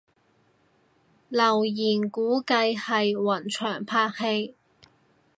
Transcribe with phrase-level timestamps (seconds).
[1.29, 4.55] 留言估計係雲翔拍戲